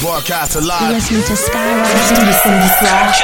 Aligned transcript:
Broadcast 0.00 0.56
alive. 0.56 0.82
You're 0.82 0.92
listening 0.92 1.22
to 1.22 1.36
Skyrock 1.36 1.88
tous 2.08 2.24
les 2.24 2.32
samedis 2.32 2.68
soirs. 2.78 3.22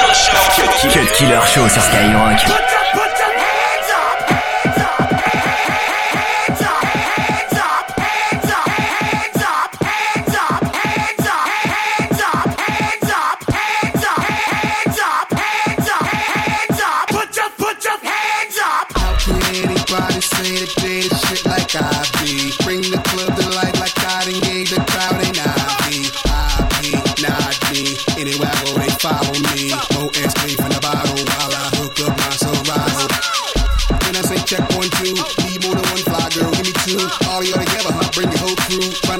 Cut 0.91 1.07
Killer 1.13 1.45
Show 1.45 1.67
sur 1.69 1.81
Skyrock. 1.81 2.39
Put 2.41 2.49
your, 2.49 2.85
put 2.93 3.13
your 3.19 3.33
hands 3.37 3.89
up, 3.93 4.17
hands 4.27 4.77
up, 4.81 5.11
hands 5.13 6.61
up, 6.63 6.83
hands 6.83 7.61
up, 7.61 8.67
hands 8.73 9.43
up, 9.43 9.71
hands 9.83 10.33
up, 10.35 10.63
hands 10.73 11.19
up, 11.21 11.45
hands 11.53 12.21
up, 12.21 12.57
hands 12.57 13.01
up, 13.13 13.37
hands 13.49 14.01
up, 14.01 14.23
hands 14.33 14.99
up, 14.99 15.29
hands 15.29 15.29
up, 15.29 15.29
hands 15.31 15.89
up, 15.89 16.05
hands 16.09 16.81
up. 16.81 17.07
Put 17.09 17.29
your, 17.35 17.49
put 17.57 17.83
your 17.83 17.99
hands 18.01 18.57
up. 18.65 18.87
How 18.97 19.13
can 19.17 19.37
anybody 19.53 20.21
say 20.21 20.49
that 20.57 20.73
they 20.81 21.07
the 21.07 21.17
shit 21.27 21.45
like 21.45 21.75
I 21.75 22.03
be? 22.23 22.62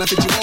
I 0.04 0.06
fit 0.06 0.22
you 0.22 0.38
on. 0.38 0.43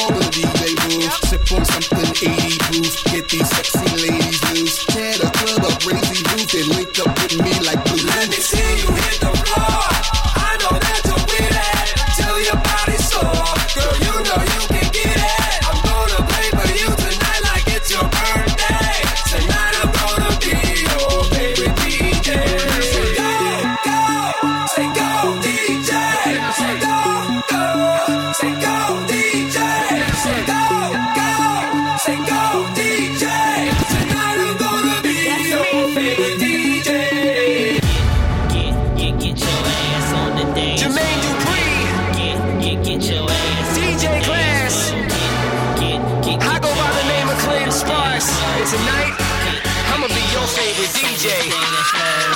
DJ. 51.21 51.51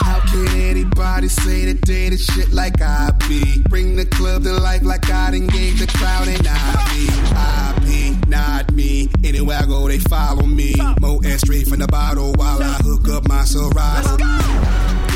How 0.03 0.21
can 0.21 0.47
anybody 0.61 1.29
say 1.29 1.73
that 1.73 1.81
they 1.87 2.11
the 2.11 2.19
shit 2.19 2.53
like 2.53 2.83
I 2.83 3.13
be? 3.27 3.63
Bring 3.71 3.97
the 3.97 4.05
club 4.05 4.43
to 4.43 4.53
life 4.53 4.83
like 4.83 5.09
I 5.11 5.31
done 5.31 5.47
gave 5.47 5.79
the 5.79 5.87
crowd 5.87 6.29
an 6.29 6.35
IV. 6.35 8.13
IP, 8.13 8.29
not 8.29 8.71
me. 8.75 9.09
Anywhere 9.25 9.61
I 9.63 9.65
go, 9.65 9.89
they 9.89 10.01
follow 10.01 10.45
me. 10.45 10.75
Mo 11.01 11.19
and 11.25 11.41
straight 11.41 11.67
from 11.67 11.79
the 11.79 11.87
bottle 11.87 12.35
while 12.35 12.63
I 12.63 12.75
hook 12.83 13.09
up 13.09 13.27
my 13.27 13.45
Serato. 13.45 14.19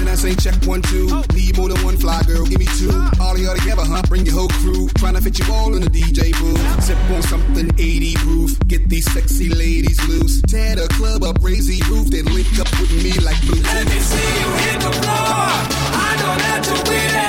I 0.08 0.14
say 0.14 0.34
check 0.34 0.54
one, 0.64 0.80
two. 0.82 1.06
Need 1.34 1.58
more 1.58 1.68
than 1.68 1.84
one 1.84 1.96
fly 1.96 2.22
girl, 2.22 2.46
give 2.46 2.58
me 2.58 2.66
two. 2.78 2.90
All 3.20 3.34
of 3.34 3.38
y'all 3.38 3.54
together, 3.54 3.84
huh? 3.84 4.02
Bring 4.08 4.24
your 4.24 4.34
whole 4.36 4.48
crew. 4.48 4.88
Tryna 4.96 5.22
fit 5.22 5.38
you 5.38 5.52
all 5.52 5.74
in 5.74 5.82
the 5.82 5.90
DJ 5.90 6.32
booth. 6.40 6.82
Sip 6.82 6.98
on 7.10 7.22
something 7.22 7.70
80 7.78 8.14
proof. 8.16 8.58
Get 8.68 8.88
these 8.88 9.10
sexy 9.12 9.50
ladies 9.50 10.00
loose. 10.08 10.40
Tear 10.42 10.76
the 10.76 10.88
club 10.88 11.24
up, 11.24 11.36
raise 11.42 11.66
the 11.66 11.82
roof. 11.90 12.08
Then 12.08 12.24
link 12.26 12.58
up 12.58 12.70
with 12.80 12.92
me 13.04 13.12
like 13.20 13.40
blue. 13.42 13.60
Let 13.62 13.86
me 13.86 13.98
see 14.00 14.16
you 14.40 14.50
hit 14.64 14.80
the 14.80 14.92
floor. 14.92 15.12
I 15.12 16.16
know 16.20 16.34
that 16.40 16.66
you're 16.66 17.27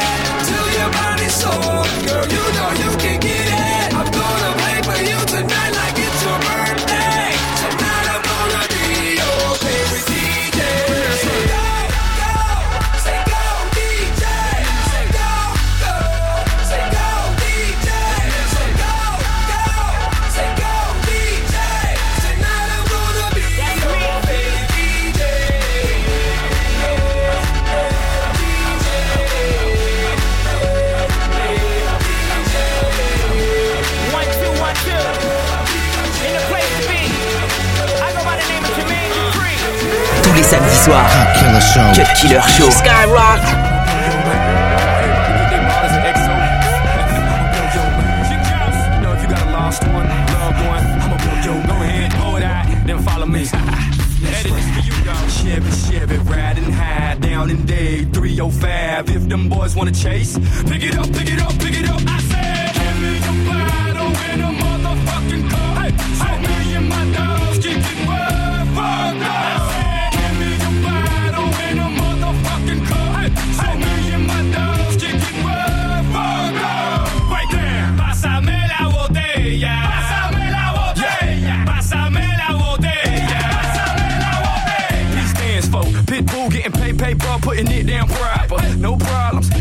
dog. 55.06 55.30
Chevy, 55.30 55.72
Chevy, 55.72 56.18
riding 56.18 56.72
high 56.72 57.16
down 57.20 57.50
in 57.50 57.66
day 57.66 58.04
305. 58.06 59.10
If 59.10 59.30
them 59.30 59.50
boys 59.50 59.76
wanna 59.76 59.92
chase, 59.92 60.38
pick 60.68 60.84
it 60.84 60.96
up, 60.98 61.12
pick 61.14 61.30
it 61.32 61.42
up, 61.42 61.54
pick 61.60 61.76
it 61.80 61.90
up. 61.90 62.02
I 62.08 62.20
said, 62.20 62.49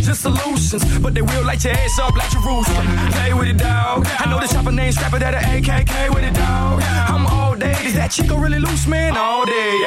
just 0.08 0.22
solutions. 0.22 0.82
But 1.00 1.14
they 1.14 1.22
will 1.22 1.44
light 1.44 1.62
your 1.64 1.74
ass 1.74 1.98
up 1.98 2.16
like 2.16 2.30
Jerusalem. 2.30 2.86
Play 3.12 3.34
with 3.34 3.48
it, 3.48 3.58
dog. 3.58 4.06
I 4.18 4.24
know 4.30 4.40
the 4.40 4.48
chopper 4.48 4.72
name 4.72 4.92
scrapper 4.92 5.18
that 5.18 5.34
a 5.34 5.40
AKK 5.54 6.14
with 6.14 6.24
it, 6.24 6.34
dog. 6.34 6.82
I'm 7.12 7.26
all 7.26 7.54
day. 7.54 7.76
Is 7.84 7.94
that 7.94 8.10
chico 8.10 8.36
really 8.38 8.58
loose, 8.58 8.86
man? 8.86 9.16
All 9.16 9.44
day. 9.44 9.84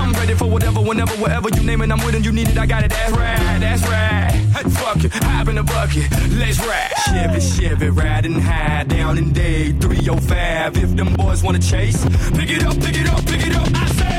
I'm 0.00 0.12
ready 0.12 0.34
for 0.34 0.48
whatever, 0.48 0.80
whenever, 0.80 1.14
wherever 1.14 1.48
you 1.48 1.62
name 1.62 1.80
it. 1.80 1.90
I'm 1.90 2.04
with 2.04 2.14
it, 2.14 2.24
you 2.24 2.32
need 2.32 2.48
it, 2.48 2.58
I 2.58 2.66
got 2.66 2.84
it. 2.84 2.90
That's 2.90 3.12
right, 3.12 3.58
that's 3.60 3.82
right. 3.88 4.32
Fuck 4.78 5.04
it, 5.04 5.12
hop 5.14 5.48
in 5.48 5.56
the 5.56 5.62
bucket, 5.62 6.10
let's 6.38 6.58
ride. 6.60 6.92
Chevy, 7.06 7.40
Chevy, 7.40 7.88
riding 7.88 8.38
high 8.38 8.84
down 8.84 9.18
in 9.18 9.32
day 9.32 9.72
305. 9.72 10.76
If 10.76 10.94
them 10.94 11.14
boys 11.14 11.42
wanna 11.42 11.58
chase, 11.58 12.04
pick 12.36 12.50
it 12.50 12.62
up, 12.62 12.78
pick 12.80 12.96
it 12.96 13.08
up, 13.08 13.24
pick 13.26 13.44
it 13.46 13.56
up. 13.56 13.68
I 13.74 13.86
said, 13.86 14.11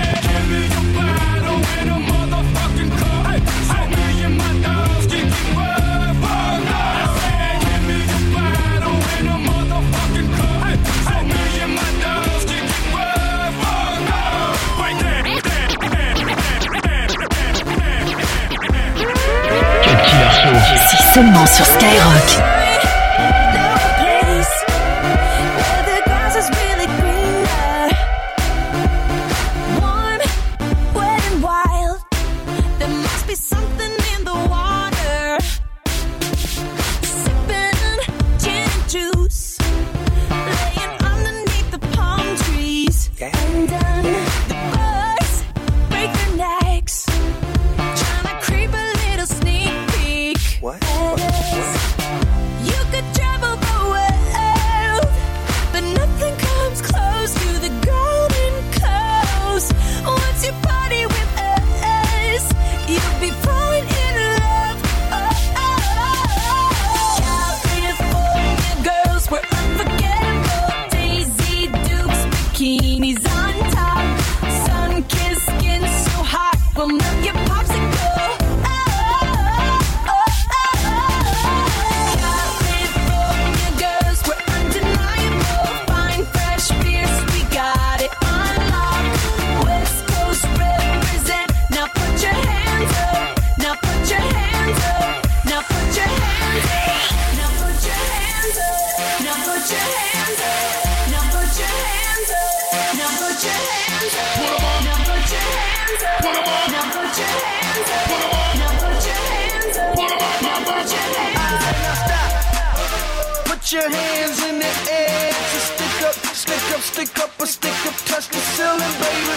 your 113.73 113.89
hands 113.89 114.39
in 114.45 114.59
the 114.59 114.71
air. 114.91 115.33
So 115.33 115.57
stick 115.73 116.01
up, 116.05 116.13
stick 116.35 116.75
up, 116.75 116.81
stick 116.81 117.19
up, 117.19 117.41
or 117.41 117.47
stick 117.47 117.85
up, 117.87 117.95
touch 118.05 118.27
the 118.29 118.37
ceiling, 118.53 118.93
baby. 119.01 119.35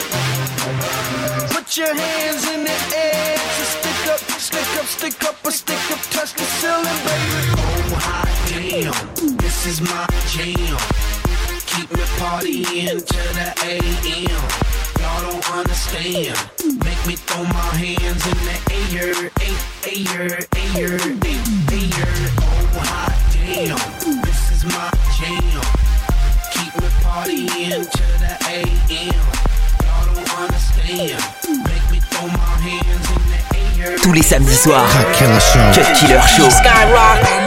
Put 1.54 1.76
your 1.78 1.94
hands 1.96 2.44
in 2.52 2.64
the 2.64 2.76
air. 2.94 3.38
So 3.56 3.64
stick 3.64 4.12
up, 4.12 4.20
stick 4.38 4.76
up, 4.78 4.84
stick 4.84 5.24
up, 5.24 5.46
or 5.46 5.50
stick 5.50 5.90
up, 5.90 6.00
touch 6.10 6.34
the 6.34 6.44
ceiling, 6.60 7.00
baby. 7.08 7.40
Oh, 7.56 7.96
hot 7.96 8.28
damn, 8.50 9.36
this 9.38 9.66
is 9.66 9.80
my 9.80 10.06
jam. 10.28 10.76
Keep 11.64 11.92
me 11.96 12.04
partying 12.20 13.00
to 13.06 13.22
the 13.38 13.48
AM. 13.64 14.76
Y'all 15.00 15.30
don't 15.30 15.50
understand. 15.56 16.36
Make 16.84 17.06
me 17.06 17.16
throw 17.16 17.42
my 17.44 17.72
hands 17.80 18.26
in 18.26 18.38
the 18.44 18.56
air, 18.92 19.16
air, 19.40 19.60
air, 19.88 20.44
air, 20.60 20.76
air, 20.76 21.00
air. 21.72 22.08
Oh, 22.38 22.84
hot 22.84 23.16
damn, 23.32 24.06
my 24.68 24.90
jam. 25.16 25.62
Keep 26.52 26.72
me 26.80 26.88
partying 27.02 27.84
to 27.84 28.06
the 28.22 28.32
AM. 28.48 29.26
Y'all 29.82 30.14
don't 30.14 30.30
understand. 30.38 31.22
Make 31.64 31.86
me 31.90 32.00
throw 32.00 32.26
my 32.26 32.54
hands 32.66 33.06
in 33.10 33.22
the 33.30 33.84
air. 33.84 33.96
Tous 34.02 34.12
les 34.12 34.22
samedis 34.22 34.56
soirs. 34.56 34.88
Cut 34.92 35.12
Killer 35.16 35.40
Show. 35.40 35.72
Cut 35.74 35.94
Killer 35.98 36.22
Show. 36.22 36.48
Skyrock. 36.50 37.45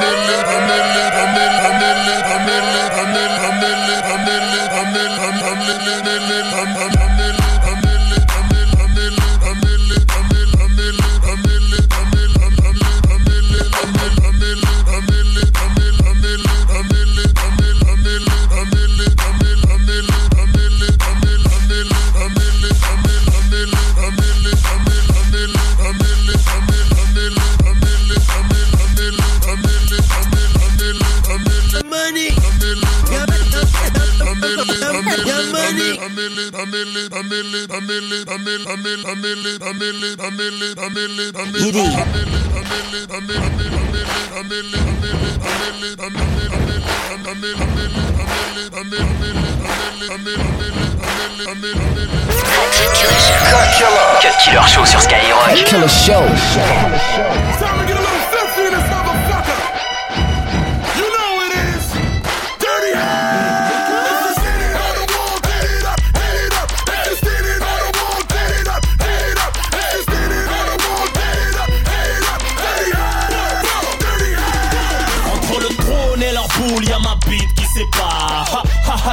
Cut 54.22 54.38
Killer 54.44 54.68
Show 54.68 54.86
sur 54.86 55.02
Skyrock. 55.02 55.64
Killer 55.66 55.88
Show. 55.88 56.24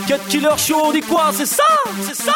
Cut 0.09 0.21
Killer 0.29 0.57
Show, 0.59 0.87
on 0.87 0.93
dit 0.93 1.03
quoi 1.03 1.31
C'est 1.37 1.47
ça 1.47 1.63
C'est 2.03 2.17
ça 2.17 2.35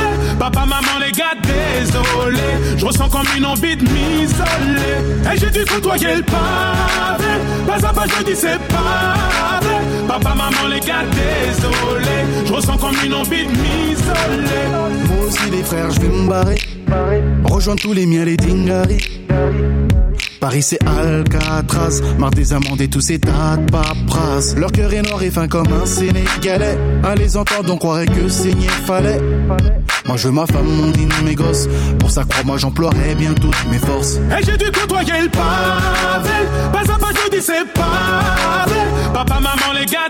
Papa, 0.41 0.65
maman, 0.65 0.97
les 0.99 1.11
gars, 1.11 1.35
désolé. 1.43 2.75
Je 2.75 2.83
ressens 2.83 3.09
comme 3.09 3.27
une 3.37 3.45
envie 3.45 3.75
de 3.75 3.83
m'isoler. 3.83 5.31
Et 5.31 5.37
j'ai 5.37 5.51
dû 5.51 5.63
côtoyer 5.65 6.15
le 6.15 6.23
pavé. 6.23 7.33
Pas 7.67 7.87
à 7.87 7.93
pas, 7.93 8.05
je 8.07 8.23
dis 8.23 8.35
c'est 8.35 8.57
pas 8.67 9.59
vrai. 9.61 10.07
Papa, 10.07 10.29
maman, 10.29 10.67
les 10.67 10.79
gars, 10.79 11.03
désolé. 11.11 12.25
Je 12.43 12.53
ressens 12.53 12.77
comme 12.77 12.95
une 13.05 13.13
envie 13.13 13.45
de 13.45 13.51
m'isoler. 13.51 14.65
Moi 15.09 15.27
aussi, 15.27 15.47
les 15.51 15.61
frères, 15.61 15.91
je 15.91 15.99
vais 15.99 16.07
me 16.07 16.27
barrer. 16.27 16.57
Rejoindre 17.45 17.81
tous 17.81 17.93
les 17.93 18.05
miens, 18.05 18.25
les 18.25 18.37
dingaris. 18.37 19.21
Paris 20.39 20.63
c'est 20.63 20.79
Alcatraz, 20.87 22.01
marre 22.17 22.31
des 22.31 22.51
amendes 22.51 22.81
et 22.81 22.87
tous 22.87 23.01
ces 23.01 23.19
tas 23.19 23.57
de 23.57 23.71
paperasses. 23.71 24.55
Leur 24.55 24.71
cœur 24.71 24.91
est 24.91 25.03
noir 25.03 25.21
et 25.21 25.29
fin 25.29 25.47
comme 25.47 25.67
un 25.71 25.85
Sénégalais. 25.85 26.77
À 27.03 27.13
les 27.13 27.37
entendre, 27.37 27.71
on 27.71 27.77
croirait 27.77 28.07
que 28.07 28.27
saigner 28.27 28.67
fallait. 28.87 29.19
Moi 30.07 30.17
je 30.17 30.27
veux 30.27 30.33
ma 30.33 30.47
femme, 30.47 30.65
mon 30.65 30.89
dîner, 30.89 31.13
mes 31.23 31.35
gosses. 31.35 31.67
Pour 31.99 32.09
ça, 32.09 32.23
crois-moi, 32.27 32.57
j'emploierai 32.57 33.13
bien 33.15 33.33
toutes 33.33 33.67
mes 33.69 33.77
forces. 33.77 34.15
Et 34.15 34.43
j'ai 34.43 34.57
dû 34.57 34.71
côtoyer 34.71 35.21
le 35.21 35.29
pavé. 35.29 36.47
Pas 36.73 36.91
à 36.91 36.97
pas, 36.97 37.09
je 37.13 37.29
dis 37.37 37.43
c'est 37.43 37.71
pas 37.73 38.65
vrai. 38.65 39.11
Papa, 39.13 39.35
maman, 39.35 39.79
les 39.79 39.85
gars, 39.85 40.09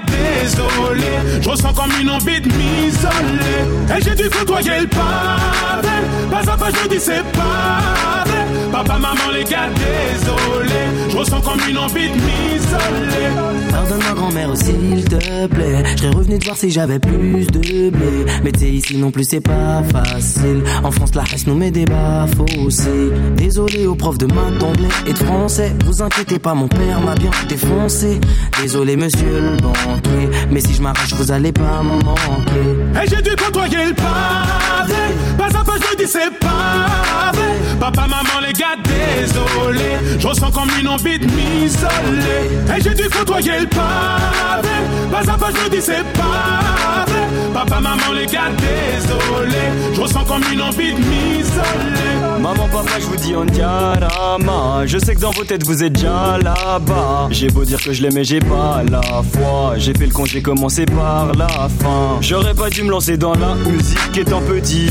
ressens 1.52 1.74
comme 1.74 1.92
une 2.00 2.10
envie 2.10 2.40
de 2.40 2.48
m'isoler. 2.48 3.98
Et 3.98 4.02
j'ai 4.02 4.16
dû 4.16 4.30
côtoyer 4.30 4.82
le 4.82 4.88
pavé. 4.88 5.90
Pas 6.30 6.52
à 6.52 6.58
pas, 6.58 6.70
je 6.70 6.88
dis 6.88 7.00
c'est 7.00 7.20
vrai. 7.20 8.41
Papa, 8.72 8.94
maman, 8.98 9.32
les 9.34 9.44
gars, 9.44 9.70
désolé. 9.70 11.10
Je 11.10 11.18
ressens 11.18 11.42
comme 11.42 11.60
une 11.70 11.78
envie 11.78 12.08
de 12.10 12.16
m'isoler. 12.16 13.62
Pardonne-moi 13.72 14.14
grand-mère 14.16 14.56
s'il 14.56 15.04
te 15.06 15.48
plaît 15.48 15.84
Je 16.02 16.08
revenu 16.08 16.40
te 16.40 16.46
voir 16.46 16.58
si 16.58 16.72
j'avais 16.72 17.00
plus 17.00 17.48
de 17.48 17.90
blé 17.90 18.26
Mais 18.44 18.52
t'es 18.52 18.70
ici 18.70 18.98
non 18.98 19.12
plus 19.12 19.24
c'est 19.24 19.40
pas 19.40 19.82
facile 19.92 20.64
En 20.84 20.92
France 20.92 21.16
la 21.16 21.24
reste 21.24 21.48
nous 21.48 21.56
met 21.56 21.72
des 21.72 21.86
bas 21.86 22.26
aussi 22.66 22.90
Désolé 23.38 23.86
aux 23.88 23.96
profs 23.96 24.18
de 24.18 24.26
maths, 24.28 24.58
d'anglais 24.60 24.88
et 25.08 25.14
de 25.14 25.18
français 25.18 25.74
Vous 25.86 26.02
inquiétez 26.02 26.40
pas 26.40 26.54
mon 26.54 26.68
père 26.68 27.00
m'a 27.02 27.16
bien 27.16 27.32
défoncé 27.48 28.20
Désolé 28.62 28.96
monsieur 28.98 29.40
le 29.40 29.58
banquier 29.58 30.30
Mais 30.52 30.60
si 30.60 30.74
je 30.74 30.82
m'arrache 30.82 31.14
vous 31.14 31.32
allez 31.32 31.52
pas 31.52 31.82
m'en 31.82 31.98
manquer 31.98 33.04
Et 33.04 33.08
j'ai 33.10 33.22
dû 33.22 33.36
côtoyer 33.36 33.86
le 33.86 33.94
pavé. 33.94 34.94
Pas 35.38 35.60
à 35.60 35.64
pas, 35.64 35.74
je 35.92 35.98
dis 35.98 36.08
c'est 36.10 36.32
pas 36.40 37.32
vrai. 37.34 37.78
Papa, 37.80 38.02
maman, 38.08 38.41
les 38.42 38.54
gars, 38.54 38.76
désolé. 38.84 40.18
Je 40.20 40.28
ressens 40.28 40.52
comme 40.52 40.70
une 40.80 40.88
envie 40.88 41.20
de 41.20 41.26
m'isoler. 41.26 42.76
Et 42.76 42.82
j'ai 42.82 42.94
dû 42.94 43.10
côtoyer 43.10 43.60
le 43.62 43.68
pavé. 43.68 44.70
Pas 45.12 45.32
à 45.32 45.38
pas, 45.38 45.50
je 45.52 45.70
dis 45.70 45.82
c'est 45.82 46.04
pas 46.14 47.06
vrai. 47.08 47.28
Papa, 47.54 47.80
maman, 47.80 48.14
les 48.16 48.26
gars, 48.26 48.50
désolé. 48.58 49.58
Je 49.94 50.02
ressens 50.02 50.24
comme 50.26 50.44
une 50.52 50.62
envie 50.62 50.94
de 50.94 51.00
m'isoler. 51.00 52.40
Maman, 52.40 52.68
papa, 52.70 52.92
je 53.00 53.06
vous 53.06 53.16
dis 53.18 53.36
on 53.36 53.46
diarama. 53.46 54.86
Je 54.86 54.98
sais 54.98 55.16
que 55.16 55.20
dans 55.20 55.32
vos 55.32 55.44
têtes 55.44 55.66
vous 55.66 55.84
êtes 55.84 55.94
déjà 55.94 56.38
là-bas. 56.42 57.28
J'ai 57.30 57.50
beau 57.50 57.64
dire 57.64 57.82
que 57.82 57.94
je 57.94 58.02
l'aimais, 58.02 58.24
j'ai 58.24 58.40
pas 58.40 58.82
la 58.90 59.02
foi. 59.02 59.74
J'ai 59.78 59.94
fait 59.94 60.08
le 60.08 60.14
compte, 60.14 60.28
j'ai 60.28 60.42
commencé 60.42 60.86
par 60.86 61.34
la 61.36 61.48
fin. 61.48 62.18
J'aurais 62.22 62.56
pas 62.56 62.70
dû 62.70 62.84
me 62.84 62.90
lancer 62.90 63.18
dans 63.18 63.34
la 63.34 63.54
musique 63.56 64.18
étant 64.18 64.42
petit. 64.42 64.90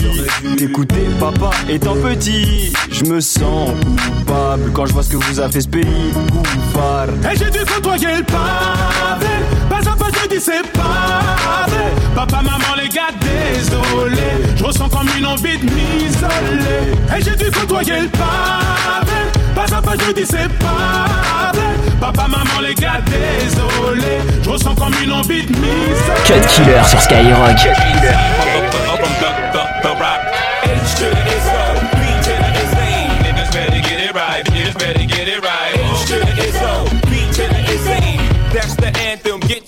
Écoutez, 0.61 1.07
papa 1.19 1.51
étant 1.69 1.95
petit. 1.95 2.73
Je 2.93 3.05
me 3.05 3.21
sens 3.21 3.40
coupable 3.47 4.71
quand 4.73 4.87
je 4.87 4.93
vois 4.93 5.03
ce 5.03 5.11
que 5.11 5.17
vous 5.17 5.41
a 5.41 5.49
fait 5.49 5.61
ce 5.61 5.69
pays. 5.69 6.13
Coupable. 6.13 7.13
Et 7.33 7.37
j'ai 7.37 7.51
dû 7.51 7.65
côtoyer 7.65 8.17
le 8.19 8.23
pavé. 8.25 9.27
Pas 9.69 9.91
à 9.91 9.97
pas, 9.97 10.07
je 10.23 10.29
dis 10.29 10.41
c'est 10.41 10.67
pas 10.73 11.67
vrai. 11.69 11.93
Papa, 12.15 12.43
maman, 12.43 12.75
les 12.77 12.89
gars, 12.89 13.13
désolé. 13.21 14.57
Je 14.57 14.65
ressens 14.65 14.89
comme 14.89 15.09
une 15.19 15.27
envie 15.27 15.59
de 15.59 15.65
m'isoler. 15.65 16.95
Et 17.17 17.23
j'ai 17.23 17.37
dû 17.37 17.51
côtoyer 17.51 18.03
le 18.03 18.09
pavé. 18.09 19.21
Pas 19.55 19.77
à 19.77 19.83
pas, 19.83 19.93
je 20.07 20.13
dis 20.13 20.27
c'est 20.27 20.49
pas 20.59 21.53
vrai. 21.53 21.75
Papa, 22.01 22.29
maman, 22.29 22.61
les 22.63 22.75
gars, 22.75 23.01
désolé. 23.07 24.19
Je 24.43 24.51
ressens 24.51 24.75
comme 24.75 24.95
une 25.03 25.13
envie 25.13 25.45
de 25.45 25.53
m'isoler. 25.53 26.25
Cut 26.25 26.47
Killer 26.49 26.85
sur 26.85 27.01
Skyrock. 27.01 27.57
To 27.57 28.50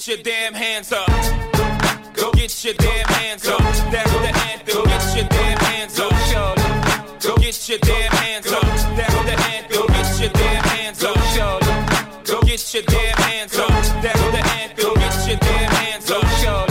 get 0.04 0.16
your 0.16 0.25
damn 0.25 0.54
hands 0.54 0.92
up. 0.92 1.06
Go 2.14 2.32
get 2.32 2.64
your 2.64 2.75
damn 2.75 3.06
hands 3.06 3.47
up. 3.47 3.61
That's 3.61 4.11
the 4.11 4.32
anthem, 4.50 4.85
get 4.85 5.16
your 5.16 5.28
damn 5.28 5.59
hands 5.59 6.00
up. 6.00 7.23
Go 7.23 7.37
get 7.37 7.68
your 7.68 7.78
damn 7.78 8.11
hands 8.11 8.50
up. 8.50 8.62
That's 8.62 9.14
the 9.14 9.37
anthem, 9.54 9.87
get 9.87 10.21
your 10.21 10.30
damn 10.30 10.64
hands 10.64 11.04
up. 11.04 11.14
Go 12.25 12.40
get 12.42 12.75
your 12.75 12.82
damn 12.82 13.16
hands 13.16 13.59
up. 13.59 13.68
That's 14.02 14.21
the 14.21 14.42
anthem, 14.61 14.94
get 14.94 15.28
your 15.28 15.37
damn 15.37 15.71
hands 15.71 16.11
up. 16.11 16.68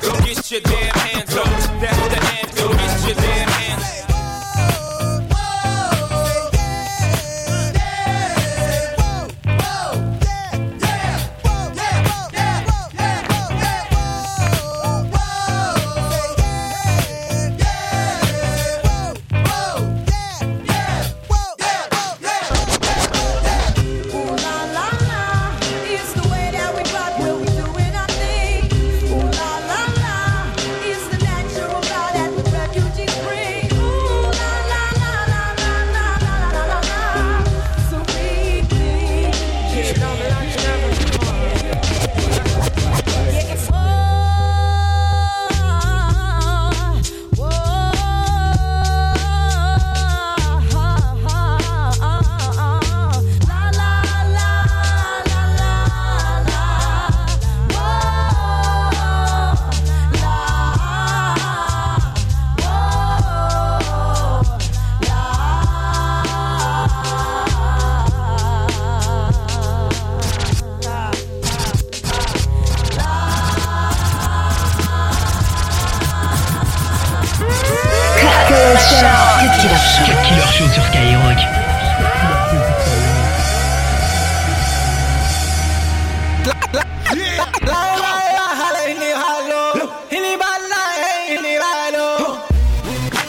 Go 0.00 0.10
get 0.24 0.50
your 0.50 0.60
damn 0.62 0.81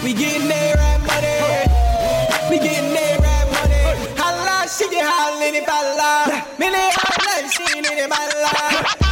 We 0.04 0.14
getting 0.14 0.50
that 0.50 0.76
rap 0.76 1.00
money. 1.08 2.50
We 2.50 2.58
getting 2.60 2.94
that 2.94 3.20
rap 3.22 3.48
money. 3.56 4.20
Holla, 4.20 4.68
she 4.68 4.90
get 4.90 5.06
hollin' 5.08 5.56
if 5.56 5.64
I 5.66 5.96
lie. 5.96 6.46
Man, 6.60 6.74
they 6.74 6.90
holla, 6.92 7.50
she 7.50 7.64
ain't 7.78 7.88
in 7.88 8.10
my 8.10 8.30
life. 8.44 9.03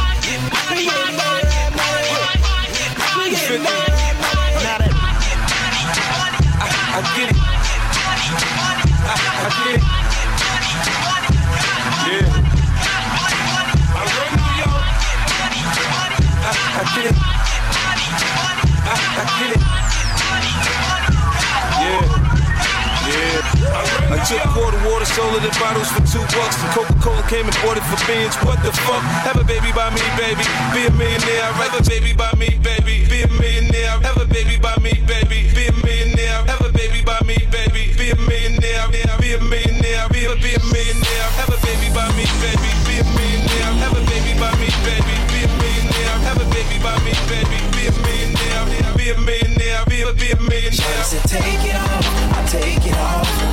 Took 24.26 24.42
quarter 24.54 24.78
water, 24.86 25.04
sold 25.04 25.34
it 25.34 25.42
in 25.42 25.54
bottles 25.58 25.90
for 25.90 26.02
two 26.06 26.22
bucks. 26.30 26.56
Coca-Cola 26.74 27.22
came 27.26 27.46
and 27.46 27.56
bought 27.62 27.76
it 27.76 27.86
for 27.90 27.98
beans. 28.06 28.36
What 28.46 28.62
the 28.62 28.70
fuck? 28.86 29.02
Have 29.26 29.36
a 29.36 29.44
baby 29.44 29.74
by 29.74 29.90
me, 29.90 30.02
baby. 30.14 30.46
Be 30.70 30.86
a 30.86 30.92
millionaire. 30.94 31.50
Have 31.58 31.74
a 31.74 31.82
baby 31.82 32.12
by 32.14 32.30
me, 32.38 32.58
baby. 32.62 33.06
Be 33.10 33.22
a 33.26 33.28
millionaire. 33.28 33.98
Have 34.06 34.18
a 34.18 34.26
baby 34.26 34.58
by 34.62 34.76
me, 34.78 34.94
baby. 35.06 35.50
Be 35.54 35.66
a 35.66 35.74
millionaire. 35.82 36.38
Have 36.46 36.62
a 36.62 36.70
baby 36.70 37.02
by 37.02 37.18
me, 37.26 37.36
baby. 37.50 37.94
Be 37.98 38.10
a 38.10 38.16
millionaire. 38.16 38.86
Be 39.18 39.34
a 39.34 39.40
millionaire. 39.42 40.06
Be 40.14 40.26
a 40.26 40.34
be 40.38 40.54
a 40.54 40.62
millionaire. 40.70 41.28
Have 41.42 41.50
a 41.50 41.58
baby 41.66 41.88
by 41.90 42.06
me, 42.14 42.26
baby. 42.38 42.70
Be 42.86 42.94
a 43.02 43.06
millionaire. 43.18 43.72
Have 43.82 43.96
a 43.98 44.02
baby 44.06 44.32
by 44.38 44.54
me, 44.62 44.70
baby. 44.86 45.14
Be 45.34 45.38
a 45.42 45.50
millionaire. 45.58 46.16
Have 46.30 46.38
a 46.38 46.46
baby 46.54 46.78
by 46.78 46.94
me, 47.02 47.14
baby. 47.26 47.58
Be 47.74 47.82
a 47.90 47.94
millionaire. 48.06 48.62
Be 48.94 49.10
a 49.10 49.18
millionaire. 49.18 49.82
Be 49.90 49.98
a 50.06 50.12
be 50.14 50.28
a 50.30 50.38
millionaire. 50.38 51.02
said, 51.10 51.26
take 51.26 51.64
it 51.66 51.74
off, 51.74 52.06
I 52.38 52.46
take 52.46 52.86
it 52.86 52.96
off. 52.96 53.51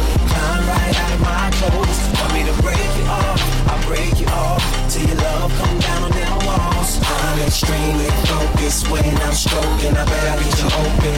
This 8.69 8.85
when 8.87 9.01
I'm 9.25 9.33
stroking, 9.33 9.97
I 9.97 10.05
bet 10.05 10.29
I 10.29 10.37
get 10.37 10.61
you 10.61 10.69
open. 10.69 11.17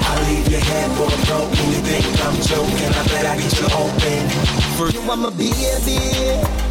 I 0.00 0.12
leave 0.24 0.48
your 0.48 0.64
headboard 0.64 1.12
broken. 1.28 1.64
You 1.76 1.80
think 1.84 2.08
I'm 2.24 2.32
joking? 2.40 2.88
I 2.88 3.02
bet 3.04 3.26
I 3.28 3.36
get 3.36 3.52
you 3.60 3.68
open. 3.76 4.22
For 4.80 4.88
you 4.88 5.04
want 5.04 5.20
my 5.20 5.28
baby? 5.28 5.60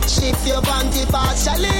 Shift 0.09 0.41
your 0.49 0.65
panty 0.65 1.05
partially. 1.13 1.77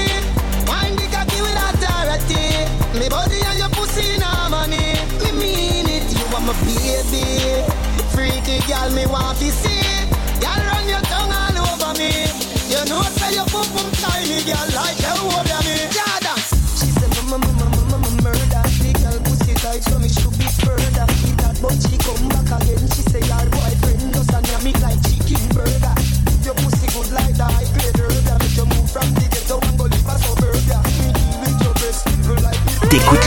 Mind 0.62 0.94
the 0.94 1.10
cocky 1.10 1.42
with 1.42 1.58
authority. 1.58 2.70
Me 3.02 3.10
body 3.10 3.42
and 3.50 3.58
your 3.58 3.70
pussy 3.74 4.14
in 4.14 4.22
harmony. 4.22 4.94
Me 5.26 5.30
mean 5.34 5.90
it. 5.90 6.06
You 6.14 6.22
want 6.30 6.46
my 6.46 6.54
baby? 6.62 7.66
Freaky 8.14 8.62
girl, 8.70 8.94
me 8.94 9.10
want 9.10 9.42
to 9.42 9.50
see. 9.50 10.06
Girl, 10.38 10.62
run 10.70 10.86
your 10.86 11.02
tongue 11.10 11.34
all 11.34 11.66
over 11.66 11.98
me. 11.98 12.30
You 12.70 12.78
know, 12.86 13.02
say 13.18 13.34
your 13.34 13.46
boom 13.50 13.66
boom 13.74 13.90
tiny 13.98 14.46
girl. 14.46 14.79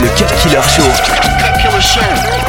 Le 0.04 0.10
Cut 0.10 0.26
Killer 0.42 0.62
Show. 0.62 0.82
Cut 1.38 1.62
Killer 1.62 1.80
Show. 1.80 2.43